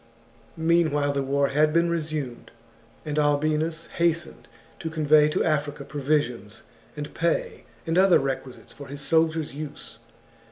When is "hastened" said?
3.97-4.47